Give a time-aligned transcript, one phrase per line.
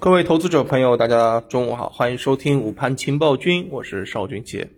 [0.00, 4.70] 各位投资者朋友，大家中午好，欢迎收听午盘情报君，我是邵军杰。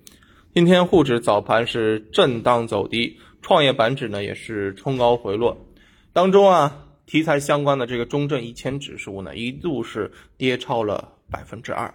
[0.54, 5.67] 今天沪指早盘是震荡走低，创业板指呢也是冲高回落，
[6.14, 11.92] 当中啊题材相关的这个中证一千指数呢一度是跌超了百分之二。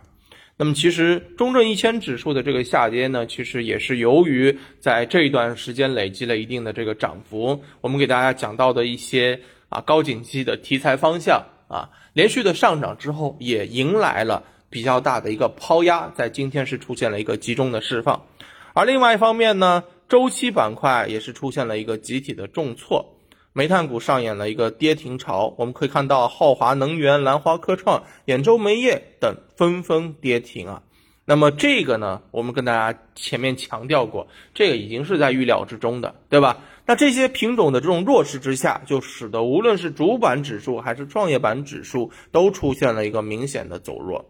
[0.56, 7.64] 那么其实中证一千指数的这个下跌呢，其实也是由于在这一段时间累积了一定的这个涨幅。
[7.82, 18.26] 我们给大家讲到的一些啊高景气的题材方向啊，连续的上涨之后，也迎来了比较大的一个抛压，在今天是出现了一个集中的释放。
[18.74, 23.14] 而另外一方面呢，周期板块也是出现了一个集体的重挫。
[23.54, 30.84] 煤炭股上演了一个跌停潮，我们可以看到浩华能源、兰花科创、兖州煤业等纷纷跌停啊。
[31.28, 36.58] 那么这个呢，我们跟大家前面强调过，这个已经是在预料之中的，对吧？
[36.86, 44.24] 那这些品种的这种弱势之下，就使得无论是主板指数还是创业板指数都出现了一个明显的走弱。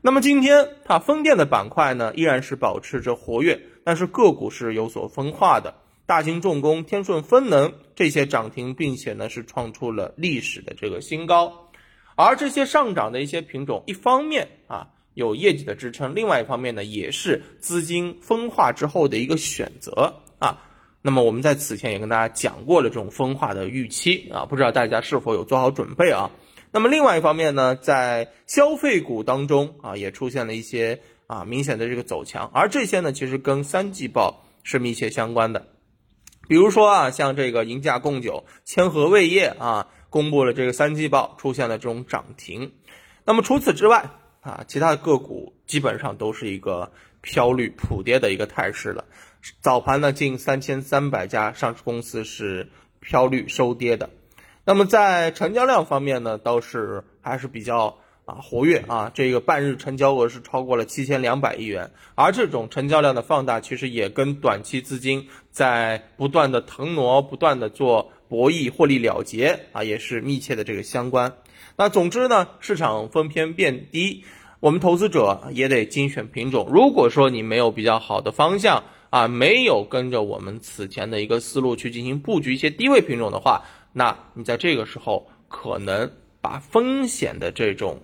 [0.00, 5.74] 那么今天它风电的板块呢，依然是保持着活跃，但是个股是有所分化的。
[6.06, 11.68] 大兴重工、天顺风能这些涨停，并且呢是创出了历史的这个新高，
[12.14, 14.86] 而这些上涨的一些品种，一方面啊
[15.18, 20.62] 有业绩的支撑，另外一方面呢也是资金分化之后的一个选择啊。
[21.02, 26.30] 那么我们在此前也跟大家讲过了这种分化的预期啊，不知道大家是否有做好准备啊？
[26.70, 35.66] 那么另外一方面呢，在消费股当中啊也出现了一些啊明显的这个走强，而这些呢其实跟三季报是密切相关的。
[36.46, 42.70] 比如说啊，像这个银价贡酒、千和味业啊，公布了这个三季报，出现了这种涨停。
[43.24, 44.10] 那么除此之外
[44.48, 49.04] 啊，其他的个股基本上都是一个飘绿普跌的一个态势了。
[49.60, 52.68] 早盘呢，近三千三百家上市公司是
[53.00, 54.10] 飘绿收跌的。
[54.64, 57.98] 那么在成交量方面呢，倒是还是比较。
[58.28, 71.38] 啊，活跃啊，这个半日成交额是超过了七千两百亿元，而这种成交量的放大，其实也跟短期资金在不断的腾挪、不断的做博弈、获利了结啊，也是密切的这个相关。
[71.74, 74.26] 那总之呢，市场分偏变低，
[74.60, 76.68] 我们投资者也得精选品种。
[76.70, 86.10] 如果说你没有比较好的方向啊，没有跟着我们此前的一个思路去进行布局一些低位品种的话，那你在这个时候可能
[86.40, 87.98] 把风险的这种。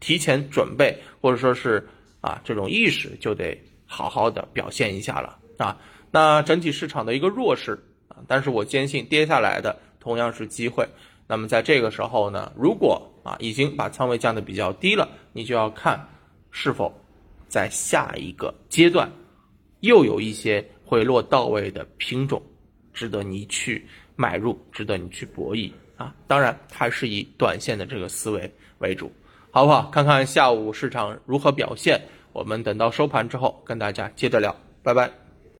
[0.00, 1.88] 提前准备，或者说是
[2.20, 5.76] 啊，这种意识就得好好的表现一下了啊。
[6.12, 7.76] 那整体市场的一个弱势
[8.06, 10.86] 啊，但是我坚信跌下来的同样是机会。
[11.26, 16.08] 那么在这个时候呢，如果啊已经把仓位降的比较低了，你就要看
[16.50, 16.92] 是否
[17.48, 19.10] 在下一个阶段
[19.80, 22.42] 又有一些回落到位的品种
[22.94, 26.14] 值得你去买入，值得你去博弈啊。
[26.26, 29.12] 当然还是以短线的这个思维为主。
[29.50, 29.88] 好不好？
[29.90, 32.00] 看看下午市场如何表现，
[32.32, 35.27] 我们等到收盘之后跟大家接着聊，拜拜。